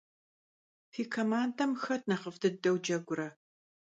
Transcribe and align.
Fi 0.93 1.03
komandem 1.15 1.71
xet 1.83 2.03
nexhıf' 2.11 2.39
dıdeu 2.41 2.75
cegure? 2.85 3.27